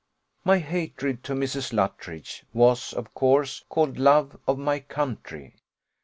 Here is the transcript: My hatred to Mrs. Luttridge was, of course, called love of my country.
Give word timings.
My 0.43 0.57
hatred 0.57 1.23
to 1.25 1.33
Mrs. 1.33 1.73
Luttridge 1.73 2.43
was, 2.53 2.91
of 2.91 3.13
course, 3.13 3.63
called 3.69 3.99
love 3.99 4.35
of 4.47 4.57
my 4.57 4.79
country. 4.79 5.57